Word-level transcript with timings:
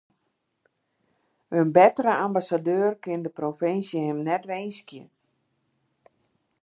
In 1.59 1.67
bettere 1.77 2.13
ambassadeur 2.27 2.91
kin 3.03 3.21
de 3.23 3.31
provinsje 3.39 3.99
him 4.05 4.19
net 4.27 4.43
winskje. 4.49 5.03